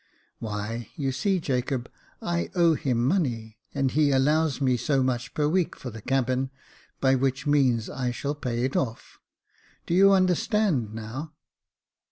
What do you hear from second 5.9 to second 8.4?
the cabin, by which means I shall